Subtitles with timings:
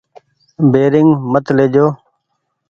[0.71, 1.87] بيرينگ مت ليجو۔